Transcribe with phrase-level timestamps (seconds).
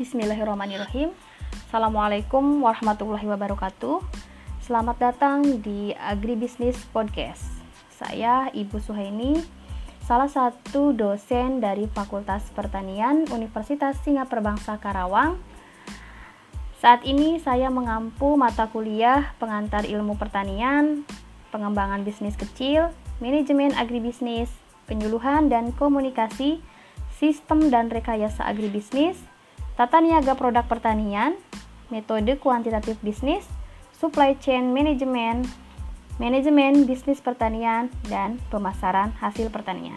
[0.00, 1.12] Bismillahirrahmanirrahim.
[1.68, 4.00] Assalamualaikum warahmatullahi wabarakatuh.
[4.64, 7.44] Selamat datang di Agribisnis Podcast.
[7.92, 9.44] Saya Ibu Suhaini,
[10.08, 15.36] salah satu dosen dari Fakultas Pertanian Universitas Singapura Bangsa Karawang.
[16.80, 21.04] Saat ini saya mengampu mata kuliah pengantar ilmu pertanian,
[21.52, 22.88] pengembangan bisnis kecil,
[23.20, 24.48] manajemen agribisnis,
[24.88, 26.64] penyuluhan dan komunikasi,
[27.20, 29.20] sistem dan rekayasa agribisnis,
[29.80, 31.40] tata niaga produk pertanian,
[31.88, 33.48] metode kuantitatif bisnis,
[33.96, 35.48] supply chain management,
[36.20, 39.96] manajemen bisnis pertanian, dan pemasaran hasil pertanian.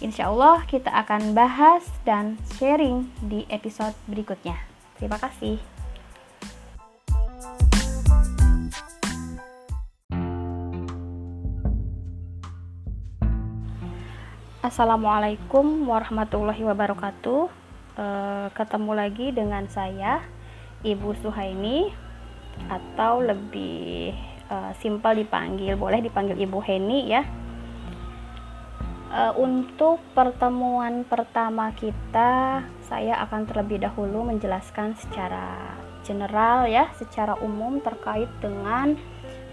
[0.00, 4.56] Insya Allah kita akan bahas dan sharing di episode berikutnya.
[4.96, 5.60] Terima kasih.
[14.64, 17.63] Assalamualaikum warahmatullahi wabarakatuh.
[17.94, 18.06] E,
[18.50, 20.18] ketemu lagi dengan saya,
[20.82, 21.94] Ibu Suhaini,
[22.66, 24.10] atau lebih
[24.50, 27.22] e, simpel dipanggil, boleh dipanggil Ibu Heni ya.
[29.14, 37.78] E, untuk pertemuan pertama kita, saya akan terlebih dahulu menjelaskan secara general ya, secara umum
[37.78, 38.98] terkait dengan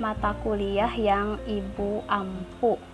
[0.01, 2.90] mata kuliah yang Ibu ampu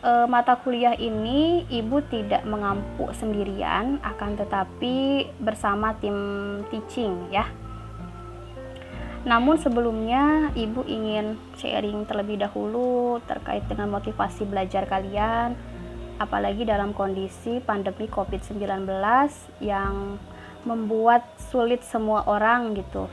[0.00, 6.16] e, mata kuliah ini ibu tidak mengampu sendirian akan tetapi bersama tim
[6.72, 7.48] teaching ya.
[9.20, 15.52] Namun sebelumnya ibu ingin sharing terlebih dahulu terkait dengan motivasi belajar kalian
[16.20, 18.60] apalagi dalam kondisi pandemi COVID-19
[19.64, 20.20] yang
[20.68, 23.08] membuat sulit semua orang gitu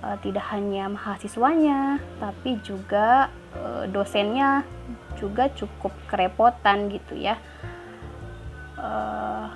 [0.00, 4.64] e, tidak hanya mahasiswanya tapi juga e, dosennya
[5.20, 7.36] juga cukup kerepotan gitu ya.
[8.80, 9.52] Uh,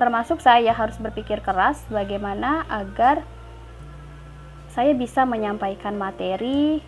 [0.00, 3.20] termasuk saya harus berpikir keras bagaimana agar
[4.72, 6.80] saya bisa menyampaikan materi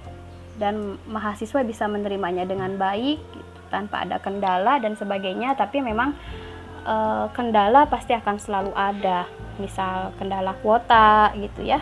[0.56, 5.52] dan mahasiswa bisa menerimanya dengan baik gitu, tanpa ada kendala dan sebagainya.
[5.56, 6.16] Tapi memang
[6.84, 6.94] e,
[7.36, 9.28] kendala pasti akan selalu ada
[9.60, 11.80] misal kendala kuota gitu ya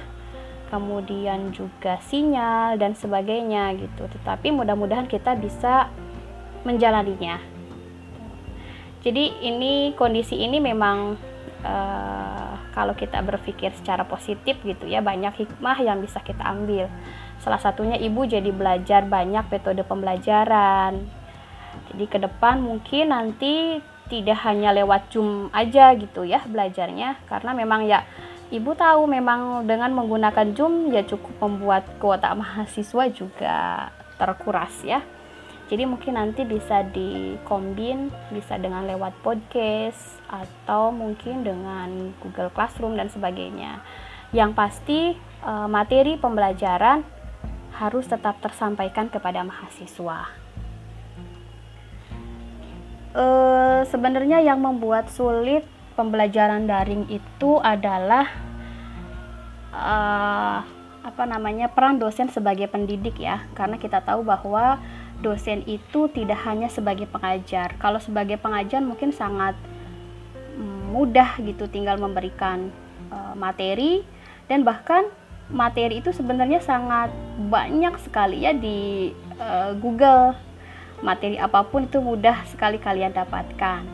[0.69, 4.11] kemudian juga sinyal dan sebagainya gitu.
[4.11, 5.91] Tetapi mudah-mudahan kita bisa
[6.67, 7.39] menjalaninya.
[9.07, 11.15] Jadi ini kondisi ini memang
[11.63, 16.91] uh, kalau kita berpikir secara positif gitu ya banyak hikmah yang bisa kita ambil.
[17.39, 21.07] Salah satunya ibu jadi belajar banyak metode pembelajaran.
[21.95, 27.87] Jadi ke depan mungkin nanti tidak hanya lewat Zoom aja gitu ya belajarnya karena memang
[27.91, 28.07] ya
[28.47, 33.91] Ibu tahu memang dengan menggunakan Zoom ya cukup membuat kuota mahasiswa juga
[34.23, 35.03] terkuras ya.
[35.67, 43.11] Jadi mungkin nanti bisa dikombin, bisa dengan lewat podcast atau mungkin dengan Google Classroom dan
[43.11, 43.83] sebagainya.
[44.31, 47.03] Yang pasti eh, materi pembelajaran
[47.77, 50.33] harus tetap tersampaikan kepada mahasiswa.
[53.17, 53.25] E,
[53.89, 55.65] sebenarnya yang membuat sulit
[55.97, 58.29] pembelajaran daring itu adalah
[59.73, 60.61] uh,
[61.01, 63.49] apa namanya peran dosen sebagai pendidik ya.
[63.57, 64.79] Karena kita tahu bahwa
[65.25, 67.75] dosen itu tidak hanya sebagai pengajar.
[67.81, 69.57] Kalau sebagai pengajar mungkin sangat
[70.61, 72.69] mm, mudah gitu tinggal memberikan
[73.09, 74.05] uh, materi.
[74.47, 75.09] Dan bahkan
[75.51, 77.11] materi itu sebenarnya sangat
[77.51, 80.37] banyak sekali ya di uh, Google.
[81.01, 83.85] Materi apa pun itu mudah sekali kalian dapatkan.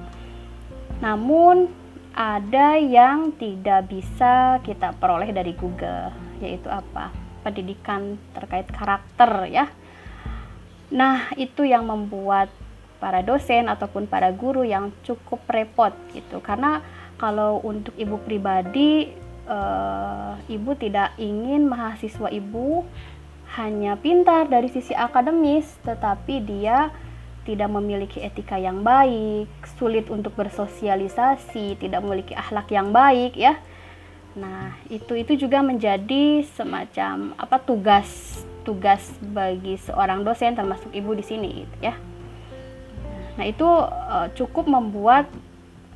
[1.02, 1.81] Namun
[2.12, 6.12] ada yang tidak bisa kita peroleh dari Google,
[6.44, 7.08] yaitu apa?
[7.40, 9.66] Pendidikan terkait karakter ya.
[10.92, 12.52] Nah, itu yang membuat
[13.02, 16.38] para dosen ataupun para guru yang cukup repot gitu.
[16.38, 16.84] Karena
[17.16, 19.10] kalau untuk ibu pribadi
[19.48, 22.86] eh, ibu tidak ingin mahasiswa ibu
[23.58, 26.92] hanya pintar dari sisi akademis, tetapi dia
[27.42, 33.58] tidak memiliki etika yang baik, sulit untuk bersosialisasi, tidak memiliki akhlak yang baik ya.
[34.38, 41.24] Nah, itu itu juga menjadi semacam apa tugas tugas bagi seorang dosen termasuk ibu di
[41.26, 41.94] sini gitu ya.
[43.36, 45.26] Nah, itu uh, cukup membuat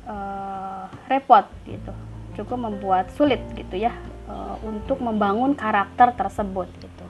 [0.03, 1.95] uh, repot gitu.
[2.35, 3.95] Cukup membuat sulit gitu ya
[4.27, 7.05] uh, untuk membangun karakter tersebut gitu.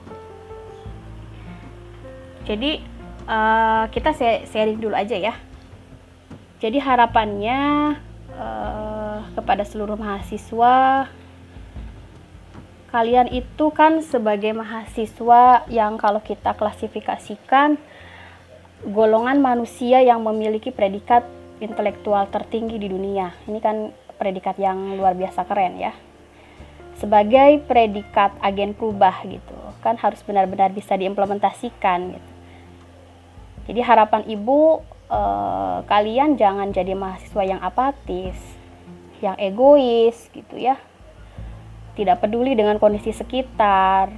[2.48, 2.80] Jadi
[3.28, 4.16] uh, kita
[4.48, 5.34] sharing dulu aja ya.
[6.58, 7.94] Jadi harapannya
[8.34, 11.06] uh, kepada seluruh mahasiswa
[12.88, 17.76] kalian itu kan sebagai mahasiswa yang kalau kita klasifikasikan
[18.88, 21.28] golongan manusia yang memiliki predikat
[21.60, 23.36] intelektual tertinggi di dunia.
[23.44, 25.92] Ini kan predikat yang luar biasa keren ya
[26.98, 32.37] sebagai predikat agen perubah gitu kan harus benar-benar bisa diimplementasikan gitu
[33.68, 34.80] jadi harapan ibu
[35.12, 38.58] eh, kalian jangan jadi mahasiswa yang apatis
[39.20, 40.80] yang egois gitu ya.
[41.98, 44.14] Tidak peduli dengan kondisi sekitar.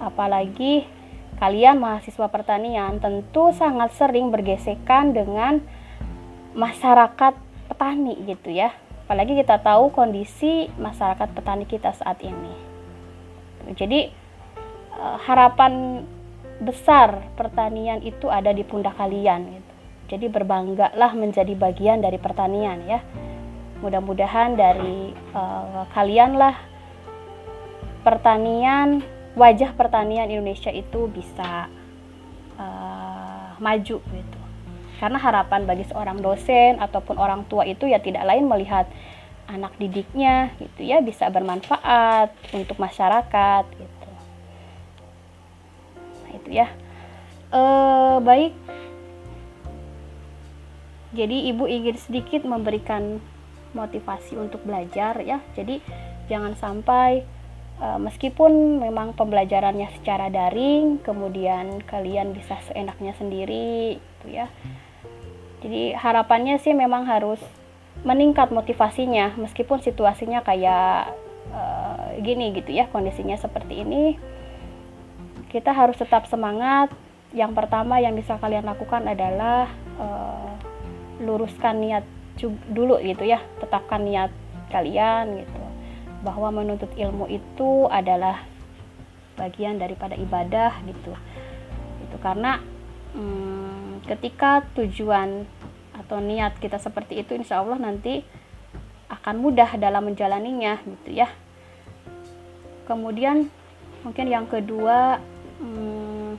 [0.00, 0.86] Apalagi
[1.36, 5.60] kalian mahasiswa pertanian tentu sangat sering bergesekan dengan
[6.56, 7.36] masyarakat
[7.68, 8.72] petani gitu ya.
[9.06, 12.54] Apalagi kita tahu kondisi masyarakat petani kita saat ini.
[13.76, 14.08] Jadi
[14.96, 16.06] eh, harapan
[16.60, 19.72] besar pertanian itu ada di pundak kalian gitu.
[20.06, 23.02] Jadi berbanggalah menjadi bagian dari pertanian ya.
[23.82, 26.56] Mudah-mudahan dari uh, kalian lah
[28.06, 29.02] pertanian
[29.36, 31.68] wajah pertanian Indonesia itu bisa
[32.56, 34.38] uh, maju gitu.
[34.96, 38.88] Karena harapan bagi seorang dosen ataupun orang tua itu ya tidak lain melihat
[39.46, 43.95] anak didiknya gitu ya bisa bermanfaat untuk masyarakat gitu
[46.46, 46.68] nah itu ya.
[47.50, 47.62] E,
[48.22, 48.54] baik.
[51.16, 53.18] Jadi ibu ingin sedikit memberikan
[53.74, 55.42] motivasi untuk belajar ya.
[55.58, 55.82] Jadi
[56.30, 57.26] jangan sampai
[57.82, 64.46] e, meskipun memang pembelajarannya secara daring kemudian kalian bisa seenaknya sendiri gitu ya.
[65.66, 67.42] Jadi harapannya sih memang harus
[68.06, 71.16] meningkat motivasinya meskipun situasinya kayak
[71.50, 74.20] uh, gini gitu ya kondisinya seperti ini
[75.50, 76.90] kita harus tetap semangat.
[77.34, 79.68] Yang pertama yang bisa kalian lakukan adalah
[80.00, 80.54] uh,
[81.20, 82.04] luruskan niat
[82.70, 83.42] dulu gitu ya.
[83.60, 84.30] Tetapkan niat
[84.70, 85.64] kalian gitu.
[86.22, 88.42] Bahwa menuntut ilmu itu adalah
[89.36, 91.12] bagian daripada ibadah gitu.
[92.08, 92.58] Itu karena
[93.12, 95.44] hmm, ketika tujuan
[95.96, 98.22] atau niat kita seperti itu insya Allah nanti
[99.06, 101.28] akan mudah dalam menjalaninya gitu ya.
[102.86, 103.50] Kemudian
[104.06, 105.18] mungkin yang kedua
[105.60, 106.38] hmm,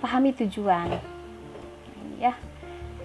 [0.00, 0.98] pahami tujuan.
[2.20, 2.38] Ya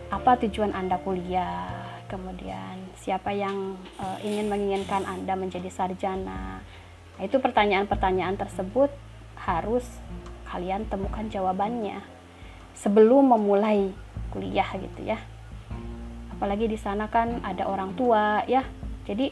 [0.07, 1.67] apa tujuan anda kuliah?
[2.07, 6.63] Kemudian siapa yang uh, ingin menginginkan anda menjadi sarjana?
[7.17, 8.87] Nah, itu pertanyaan-pertanyaan tersebut
[9.35, 9.83] harus
[10.47, 11.99] kalian temukan jawabannya
[12.71, 13.91] sebelum memulai
[14.31, 15.19] kuliah gitu ya.
[16.31, 18.63] Apalagi di sana kan ada orang tua ya.
[19.03, 19.27] Jadi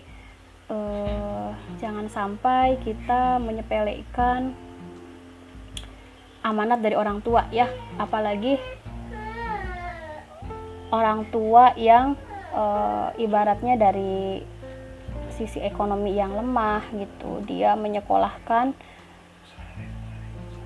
[0.67, 1.49] eh,
[1.79, 4.64] jangan sampai kita menyepelekan
[6.45, 7.65] amanat dari orang tua ya.
[7.97, 8.61] Apalagi
[10.93, 12.13] orang tua yang
[12.53, 14.45] eh, ibaratnya dari
[15.33, 17.41] sisi ekonomi yang lemah gitu.
[17.49, 18.77] Dia menyekolahkan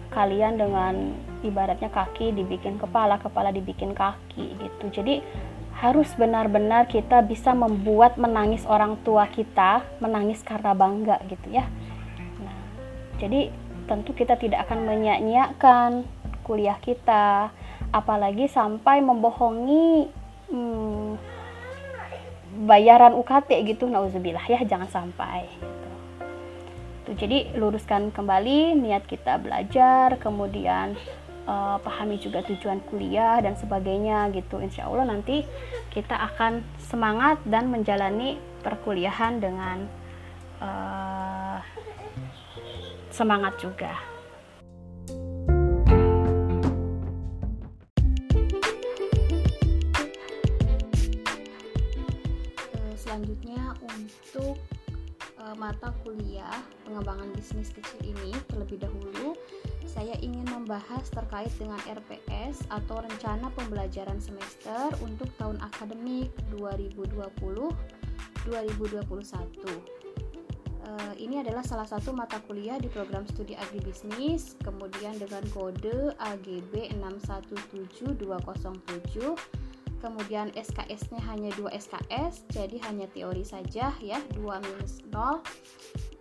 [0.10, 1.14] kalian dengan
[1.46, 4.86] ibaratnya kaki dibikin kepala kepala dibikin kaki gitu.
[4.92, 5.22] Jadi
[5.80, 11.64] harus benar-benar kita bisa membuat menangis orang tua kita, menangis karena bangga gitu ya.
[12.44, 12.58] Nah,
[13.16, 13.54] jadi
[13.90, 16.06] tentu kita tidak akan menyanyiakan
[16.46, 17.50] kuliah kita,
[17.90, 20.06] apalagi sampai membohongi
[20.54, 21.18] hmm,
[22.70, 25.50] bayaran UKT gitu, nauzubillah ya, jangan sampai.
[25.50, 25.90] Gitu.
[27.10, 30.94] Tuh, jadi luruskan kembali niat kita belajar, kemudian
[31.50, 35.42] uh, pahami juga tujuan kuliah dan sebagainya gitu insya Allah nanti
[35.90, 39.90] kita akan semangat dan menjalani perkuliahan dengan
[40.62, 41.58] uh,
[43.20, 44.00] semangat juga
[52.72, 54.56] eh, selanjutnya untuk
[55.58, 59.36] mata kuliah pengembangan bisnis kecil ini terlebih dahulu
[59.84, 67.74] saya ingin membahas terkait dengan RPS atau rencana pembelajaran semester untuk tahun akademik 2020-2021.
[68.48, 69.99] Uh,
[71.18, 79.36] ini adalah salah satu mata kuliah di program studi agribisnis, kemudian dengan kode AGB 617207,
[80.00, 85.44] kemudian SKS-nya hanya 2 SKS, jadi hanya teori saja ya, 2 minus 0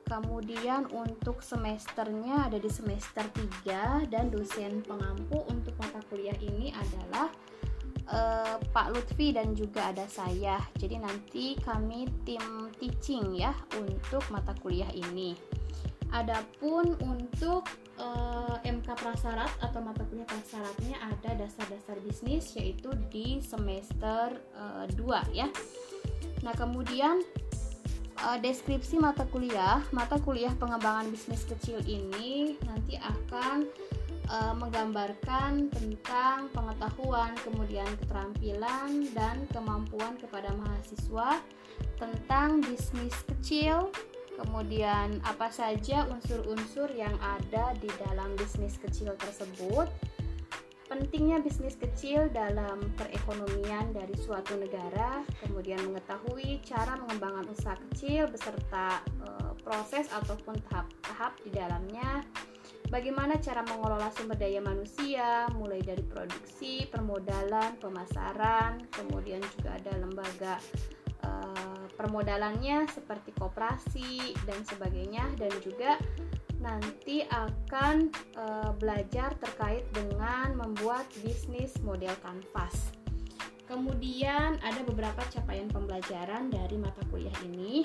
[0.08, 3.28] Kemudian untuk semesternya ada di semester
[3.68, 7.28] 3 dan dosen pengampu untuk mata kuliah ini adalah
[8.12, 10.60] uh, Pak Lutfi dan juga ada saya.
[10.76, 15.36] Jadi nanti kami tim teaching ya untuk mata kuliah ini.
[16.08, 17.68] Adapun untuk
[18.00, 24.88] uh, eh, MK prasyarat atau mata kuliah prasyaratnya ada dasar-dasar bisnis yaitu di semester uh,
[24.88, 25.52] 2 ya.
[26.40, 27.20] Nah, kemudian
[28.18, 33.62] deskripsi mata kuliah, mata kuliah pengembangan bisnis kecil ini nanti akan
[34.28, 41.40] uh, menggambarkan tentang pengetahuan, kemudian keterampilan dan kemampuan kepada mahasiswa
[41.98, 43.90] tentang bisnis kecil,
[44.38, 49.90] kemudian apa saja unsur-unsur yang ada di dalam bisnis kecil tersebut,
[50.88, 59.04] pentingnya bisnis kecil dalam perekonomian dari suatu negara, kemudian mengetahui cara mengembangkan usaha kecil beserta
[59.20, 59.28] e,
[59.60, 62.24] proses ataupun tahap-tahap di dalamnya,
[62.88, 70.56] bagaimana cara mengelola sumber daya manusia, mulai dari produksi, permodalan, pemasaran, kemudian juga ada lembaga
[71.98, 75.98] permodalannya seperti koperasi dan sebagainya dan juga
[76.62, 78.44] nanti akan e,
[78.78, 82.94] belajar terkait dengan membuat bisnis model kanvas.
[83.66, 87.84] Kemudian ada beberapa capaian pembelajaran dari mata kuliah ini.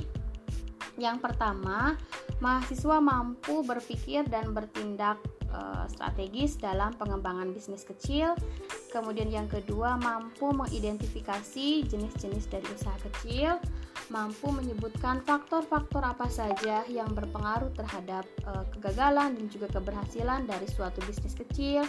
[0.95, 1.97] Yang pertama,
[2.43, 5.15] mahasiswa mampu berpikir dan bertindak
[5.47, 8.35] e, strategis dalam pengembangan bisnis kecil.
[8.91, 13.55] Kemudian yang kedua, mampu mengidentifikasi jenis-jenis dari usaha kecil
[14.11, 20.99] mampu menyebutkan faktor-faktor apa saja yang berpengaruh terhadap uh, kegagalan dan juga keberhasilan dari suatu
[21.07, 21.87] bisnis kecil.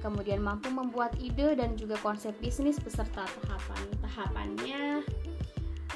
[0.00, 5.04] Kemudian mampu membuat ide dan juga konsep bisnis beserta tahapan-tahapannya.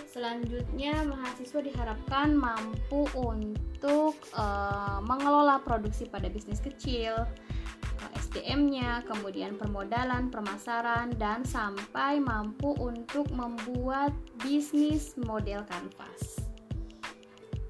[0.05, 7.25] Selanjutnya, mahasiswa diharapkan mampu untuk uh, mengelola produksi pada bisnis kecil,
[8.37, 14.13] SDM-nya, kemudian permodalan, permasaran, dan sampai mampu untuk membuat
[14.45, 16.45] bisnis model kanvas.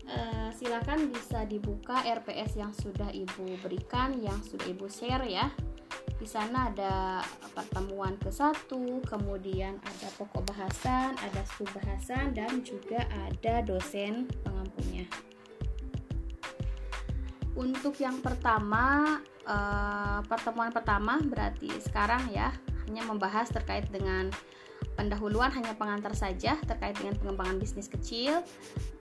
[0.06, 5.50] Uh, silakan bisa dibuka RPS yang sudah ibu berikan, yang sudah ibu share ya.
[6.16, 7.20] Di sana ada
[7.52, 15.04] pertemuan ke satu, kemudian ada pokok bahasan, ada subbahasan, dan juga ada dosen pengampunya.
[17.56, 22.52] Untuk yang pertama, uh, pertemuan pertama berarti sekarang ya
[22.86, 24.30] hanya membahas terkait dengan
[24.96, 28.40] pendahuluan hanya pengantar saja terkait dengan pengembangan bisnis kecil.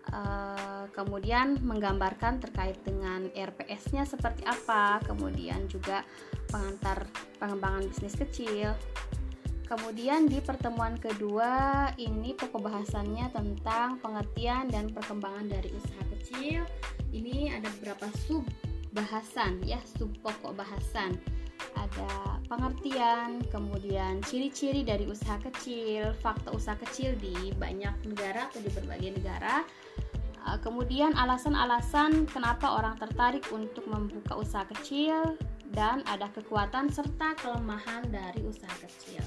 [0.06, 6.06] Uh, kemudian menggambarkan terkait dengan RPS-nya seperti apa, kemudian juga
[6.52, 7.10] pengantar
[7.42, 8.76] pengembangan bisnis kecil.
[9.66, 16.62] Kemudian di pertemuan kedua ini pokok bahasannya tentang pengertian dan perkembangan dari usaha kecil.
[17.10, 18.46] Ini ada beberapa sub
[18.94, 21.18] bahasan ya sub pokok bahasan
[21.76, 28.72] ada pengertian, kemudian ciri-ciri dari usaha kecil, fakta usaha kecil di banyak negara atau di
[28.72, 29.66] berbagai negara.
[30.46, 35.36] Uh, kemudian alasan-alasan kenapa orang tertarik untuk membuka usaha kecil
[35.74, 39.26] dan ada kekuatan serta kelemahan dari usaha kecil.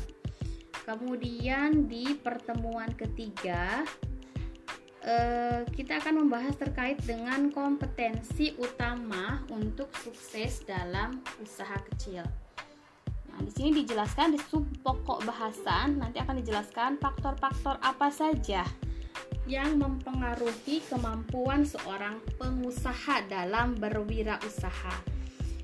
[0.88, 3.84] Kemudian di pertemuan ketiga
[5.08, 12.20] Eh, kita akan membahas terkait dengan kompetensi utama untuk sukses dalam usaha kecil.
[13.32, 18.68] Nah, di sini dijelaskan di sub pokok bahasan nanti akan dijelaskan faktor-faktor apa saja
[19.48, 24.92] yang mempengaruhi kemampuan seorang pengusaha dalam berwirausaha.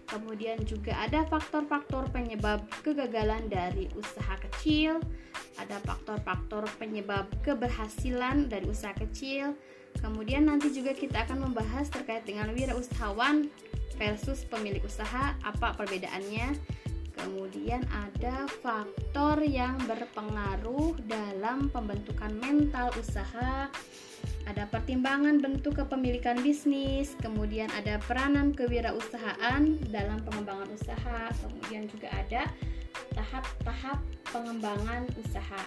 [0.09, 5.05] Kemudian juga ada faktor-faktor penyebab kegagalan dari usaha kecil,
[5.59, 9.55] ada faktor-faktor penyebab keberhasilan dari usaha kecil.
[10.03, 13.47] Kemudian nanti juga kita akan membahas terkait dengan wirausahawan
[13.95, 16.59] versus pemilik usaha, apa perbedaannya.
[17.15, 23.71] Kemudian ada faktor yang berpengaruh dalam pembentukan mental usaha,
[24.45, 29.63] ada pertimbangan bentuk kepemilikan bisnis, kemudian ada peranan kewirausahaan
[29.95, 32.51] dalam pengembangan usaha, kemudian juga ada
[33.15, 35.63] tahap-tahap pengembangan usaha.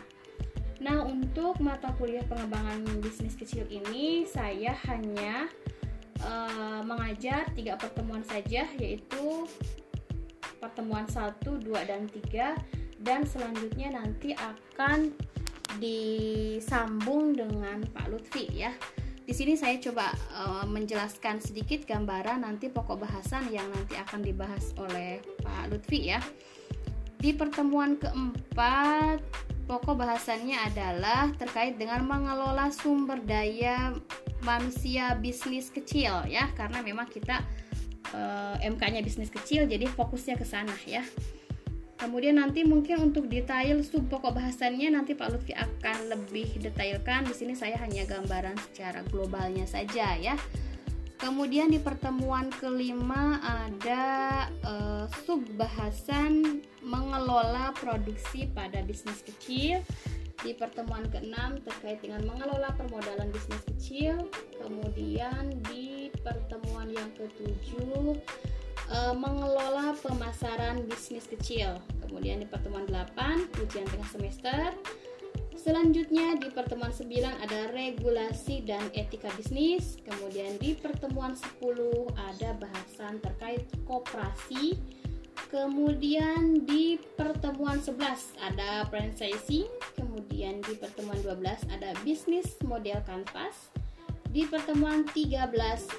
[0.77, 5.49] Nah, untuk mata kuliah pengembangan bisnis kecil ini saya hanya
[6.21, 9.49] uh, mengajar tiga pertemuan saja yaitu
[10.61, 15.13] pertemuan 1, 2 dan 3 dan selanjutnya nanti akan
[15.77, 18.73] disambung dengan Pak Lutfi ya.
[19.27, 24.71] Di sini saya coba uh, menjelaskan sedikit gambaran nanti pokok bahasan yang nanti akan dibahas
[24.79, 26.23] oleh Pak Lutfi ya.
[27.17, 29.19] Di pertemuan keempat,
[29.65, 33.93] pokok bahasannya adalah terkait dengan mengelola sumber daya
[34.45, 37.41] manusia bisnis kecil ya, karena memang kita
[38.13, 41.01] uh, eh, MK-nya bisnis kecil, jadi fokusnya ke sana ya.
[41.97, 47.25] Kemudian nanti mungkin untuk detail sub pokok bahasannya nanti Pak Lutfi akan lebih detailkan.
[47.25, 50.37] Di sini saya hanya gambaran secara globalnya saja ya.
[51.17, 54.03] Kemudian di pertemuan kelima ada
[54.61, 59.81] uh, sub bahasan mengelola produksi pada bisnis kecil.
[60.37, 64.29] Di pertemuan keenam terkait dengan mengelola permodalan bisnis kecil.
[64.61, 68.13] Kemudian di pertemuan yang ketujuh
[68.93, 71.81] uh, mengelola pemasaran bisnis kecil.
[72.05, 74.77] Kemudian di pertemuan 8 ujian tengah semester
[75.57, 77.09] Selanjutnya di pertemuan 9
[77.41, 79.97] ada regulasi dan etika bisnis.
[80.05, 84.77] Kemudian di pertemuan 10 ada bahasan terkait koperasi.
[85.49, 89.65] Kemudian di pertemuan 11 ada franchising.
[89.97, 93.73] Kemudian di pertemuan 12 ada bisnis model kanvas.
[94.29, 95.41] Di pertemuan 13,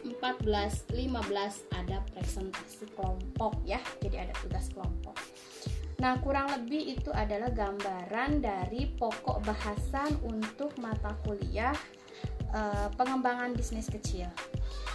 [0.07, 3.83] 14, 15 ada presentasi kelompok ya.
[3.99, 5.19] Jadi ada tugas kelompok.
[5.99, 11.75] Nah, kurang lebih itu adalah gambaran dari pokok bahasan untuk mata kuliah
[12.55, 14.31] uh, pengembangan bisnis kecil.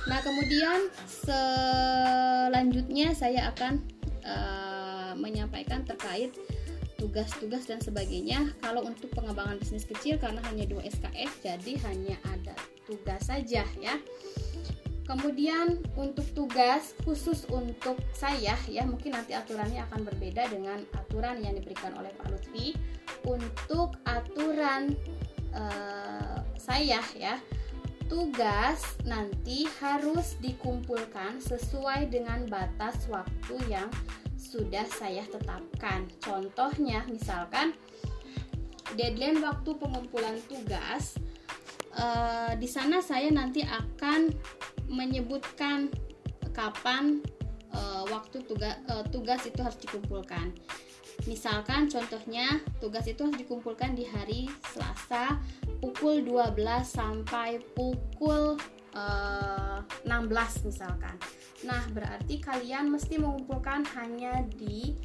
[0.08, 3.84] Nah, kemudian selanjutnya saya akan
[4.24, 6.40] uh, menyampaikan terkait
[6.96, 8.56] tugas-tugas dan sebagainya.
[8.64, 12.56] Kalau untuk pengembangan bisnis kecil karena hanya dua SKS, jadi hanya ada
[12.88, 13.96] tugas saja ya.
[15.04, 21.60] Kemudian untuk tugas khusus untuk saya ya mungkin nanti aturannya akan berbeda dengan aturan yang
[21.60, 22.72] diberikan oleh Pak Lutfi.
[23.28, 24.96] Untuk aturan
[25.52, 27.36] uh, saya ya
[28.08, 33.92] tugas nanti harus dikumpulkan sesuai dengan batas waktu yang
[34.40, 36.08] sudah saya tetapkan.
[36.24, 37.76] Contohnya misalkan
[38.96, 41.18] deadline waktu pengumpulan tugas
[41.98, 44.30] uh, di sana saya nanti akan
[44.88, 45.90] menyebutkan
[46.54, 47.20] kapan
[47.74, 50.54] uh, waktu tugas uh, tugas itu harus dikumpulkan.
[51.30, 55.38] Misalkan contohnya tugas itu harus dikumpulkan di hari Selasa
[55.78, 58.58] pukul 12 sampai pukul
[58.98, 61.16] uh, eh, 16 misalkan.
[61.63, 64.98] Nah, berarti kalian mesti mengumpulkan hanya di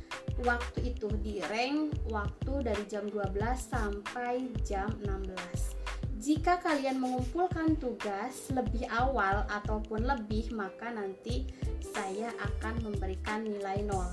[0.42, 8.50] waktu itu di rank waktu dari jam 12 sampai jam 16 jika kalian mengumpulkan tugas
[8.50, 11.46] lebih awal ataupun lebih maka nanti
[11.94, 14.10] saya akan memberikan nilai nol.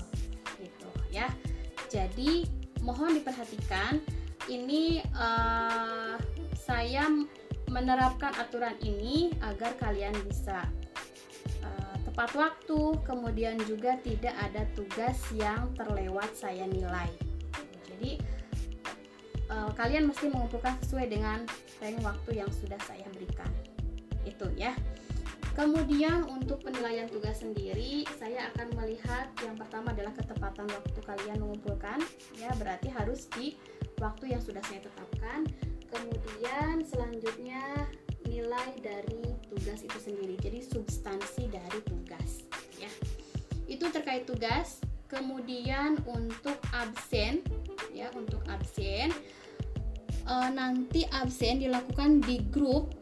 [0.54, 1.26] Gitu ya.
[1.90, 2.46] Jadi
[2.86, 3.98] mohon diperhatikan
[4.46, 6.14] ini uh,
[6.54, 7.10] saya
[7.66, 10.62] menerapkan aturan ini agar kalian bisa
[11.66, 17.25] uh, tepat waktu kemudian juga tidak ada tugas yang terlewat saya nilai
[19.56, 21.48] uh, kalian mesti mengumpulkan sesuai dengan
[21.80, 23.48] rank waktu yang sudah saya berikan.
[24.28, 24.76] Itu ya.
[25.56, 32.04] Kemudian untuk penilaian tugas sendiri saya akan melihat yang pertama adalah ketepatan waktu kalian mengumpulkan.
[32.36, 33.56] Ya berarti harus di
[33.96, 35.48] waktu yang sudah saya tetapkan.
[35.88, 37.88] Kemudian selanjutnya
[38.28, 42.44] nilai dari tugas itu sendiri jadi substansi dari tugas
[42.76, 42.92] ya.
[43.64, 44.84] Itu terkait tugas.
[45.06, 47.40] Kemudian untuk absen
[47.96, 49.08] ya untuk absen
[50.26, 52.92] uh, nanti absen dilakukan di grup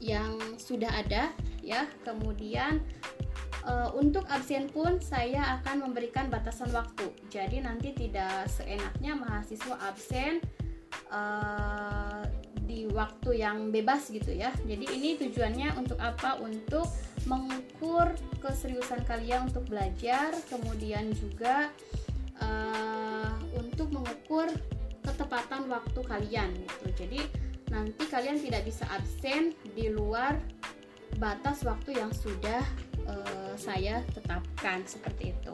[0.00, 1.86] yang sudah ada ya.
[2.06, 2.80] Kemudian
[3.66, 7.12] uh, untuk absen pun saya akan memberikan batasan waktu.
[7.28, 10.40] Jadi nanti tidak seenaknya mahasiswa absen
[11.12, 12.24] uh,
[12.64, 14.54] di waktu yang bebas gitu ya.
[14.64, 16.38] Jadi ini tujuannya untuk apa?
[16.38, 16.86] Untuk
[17.28, 21.68] mengukur keseriusan kalian untuk belajar kemudian juga
[22.40, 24.48] uh, untuk mengukur
[25.20, 27.04] ketepatan waktu kalian gitu.
[27.04, 27.20] Jadi
[27.68, 30.40] nanti kalian tidak bisa absen di luar
[31.20, 32.64] batas waktu yang sudah
[33.04, 35.52] uh, saya tetapkan seperti itu.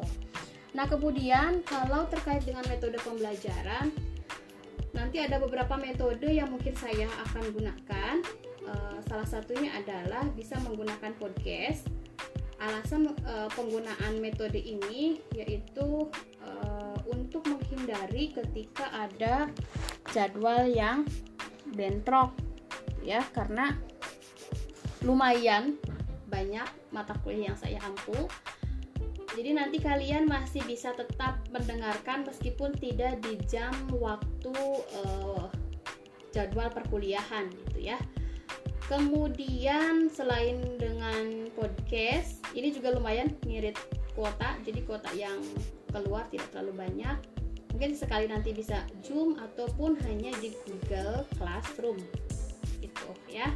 [0.79, 3.91] Nah, kemudian kalau terkait dengan metode pembelajaran
[4.95, 8.15] nanti ada beberapa metode yang mungkin saya akan gunakan.
[8.63, 11.91] Uh, salah satunya adalah bisa menggunakan podcast.
[12.63, 16.09] Alasan uh, penggunaan metode ini yaitu
[17.87, 19.47] menghindari ketika ada
[20.11, 21.07] jadwal yang
[21.79, 22.35] bentrok
[23.07, 23.79] ya karena
[25.07, 25.79] lumayan
[26.27, 28.27] banyak mata kuliah yang saya ampu.
[29.39, 34.57] Jadi nanti kalian masih bisa tetap mendengarkan meskipun tidak di jam waktu
[35.07, 35.47] uh,
[36.35, 38.03] jadwal perkuliahan gitu ya.
[38.91, 43.79] Kemudian selain dengan podcast ini juga lumayan ngirit
[44.19, 45.39] kuota jadi kuota yang
[45.95, 47.36] keluar tidak terlalu banyak
[47.77, 52.01] mungkin sekali nanti bisa Zoom ataupun hanya di Google Classroom.
[52.81, 53.53] Itu ya.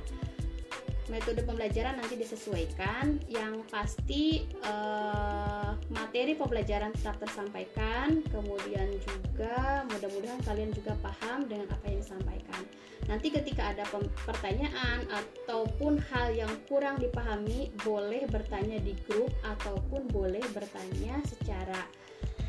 [1.09, 3.17] Metode pembelajaran nanti disesuaikan.
[3.33, 8.21] Yang pasti eh, materi pembelajaran tetap tersampaikan.
[8.29, 12.63] Kemudian juga mudah-mudahan kalian juga paham dengan apa yang disampaikan.
[13.09, 13.89] Nanti ketika ada
[14.29, 21.89] pertanyaan ataupun hal yang kurang dipahami boleh bertanya di grup ataupun boleh bertanya secara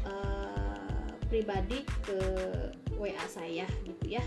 [0.03, 0.50] uh,
[1.31, 2.19] pribadi ke
[2.99, 4.23] WA saya gitu ya.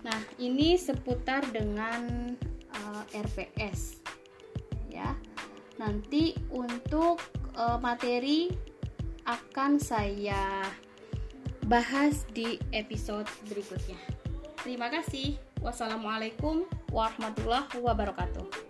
[0.00, 2.32] Nah, ini seputar dengan
[2.72, 4.00] uh, eh, RPS
[4.88, 5.12] ya.
[5.76, 7.20] Nanti untuk
[7.60, 8.48] uh, materi
[9.28, 10.64] akan saya
[11.68, 14.00] bahas di episode berikutnya.
[14.64, 15.36] Terima kasih.
[15.60, 18.69] Wassalamualaikum warahmatullahi wabarakatuh.